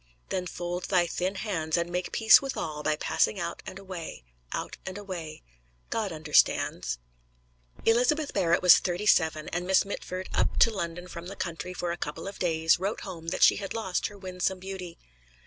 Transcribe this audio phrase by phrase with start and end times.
[0.29, 4.23] Then fold thy thin hands, and make peace with all by passing out and away,
[4.51, 5.43] out and away
[5.91, 6.97] God understands!
[7.85, 11.91] Elizabeth Barrett was thirty seven, and Miss Mitford, up to London from the country for
[11.91, 14.97] a couple of days, wrote home that she had lost her winsome beauty.